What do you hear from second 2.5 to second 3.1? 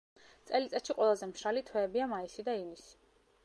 და ივნისი.